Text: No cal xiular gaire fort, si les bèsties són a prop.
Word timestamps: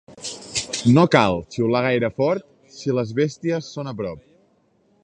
No 0.95 1.03
cal 1.15 1.37
xiular 1.57 1.83
gaire 1.89 2.11
fort, 2.17 2.49
si 2.79 2.97
les 3.01 3.13
bèsties 3.21 3.71
són 3.79 3.95
a 3.95 3.97
prop. 4.03 4.27